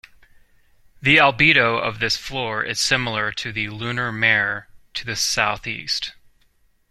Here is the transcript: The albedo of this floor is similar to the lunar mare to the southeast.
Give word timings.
The 0.99 1.17
albedo 1.17 1.77
of 1.77 1.99
this 1.99 2.17
floor 2.17 2.63
is 2.63 2.79
similar 2.79 3.31
to 3.33 3.51
the 3.51 3.67
lunar 3.69 4.11
mare 4.11 4.67
to 4.95 5.05
the 5.05 5.15
southeast. 5.15 6.13